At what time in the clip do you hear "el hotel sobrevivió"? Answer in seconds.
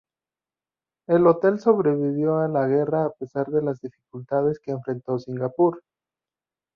1.07-2.39